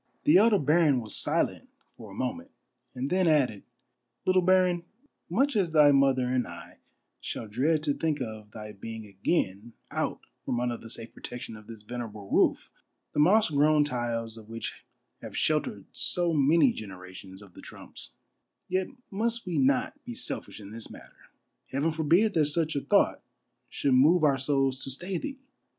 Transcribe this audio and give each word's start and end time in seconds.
The 0.23 0.37
elder 0.37 0.57
baron 0.57 0.99
was 0.99 1.15
silent 1.15 1.69
for 1.95 2.09
a 2.09 2.15
moment, 2.15 2.49
and 2.95 3.11
then 3.11 3.27
added:" 3.27 3.61
Little 4.25 4.41
baron, 4.41 4.83
much 5.29 5.55
as 5.55 5.69
thy 5.69 5.91
mother 5.91 6.25
and 6.33 6.47
I 6.47 6.77
shall 7.19 7.47
dread 7.47 7.83
to 7.83 7.93
think 7.93 8.19
of 8.19 8.49
thy 8.49 8.71
being 8.71 9.05
again 9.05 9.73
out 9.91 10.21
from 10.43 10.59
under 10.59 10.75
the 10.77 10.89
safe 10.89 11.13
protection 11.13 11.55
of 11.55 11.67
this 11.67 11.83
venerable 11.83 12.31
roof, 12.31 12.71
the 13.13 13.19
moss 13.19 13.51
grown 13.51 13.83
tiles 13.83 14.37
of 14.37 14.49
which 14.49 14.73
have 15.21 15.37
sheltered 15.37 15.85
so 15.91 16.33
many 16.33 16.73
generations 16.73 17.43
of 17.43 17.53
the 17.53 17.61
Trumps, 17.61 18.15
yet 18.67 18.87
must 19.11 19.45
we 19.45 19.59
not 19.59 20.03
be 20.03 20.15
selfish 20.15 20.59
in 20.59 20.71
this 20.71 20.89
matter. 20.89 21.29
Heaven 21.69 21.91
forbid 21.91 22.33
that 22.33 22.45
such 22.47 22.75
a 22.75 22.81
thought 22.81 23.21
should 23.69 23.93
move 23.93 24.23
our 24.23 24.39
souls 24.39 24.83
to 24.83 24.89
stay 24.89 25.19
thee 25.19 25.37